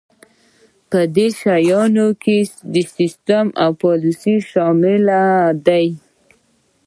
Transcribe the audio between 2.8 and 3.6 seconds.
سیستم